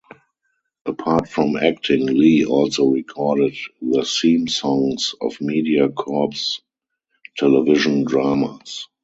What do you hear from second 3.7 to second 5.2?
the theme songs